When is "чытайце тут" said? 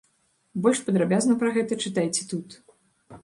1.89-2.57